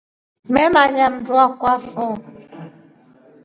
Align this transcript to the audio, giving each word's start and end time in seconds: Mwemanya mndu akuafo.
Mwemanya 0.49 1.05
mndu 1.15 1.33
akuafo. 1.45 2.05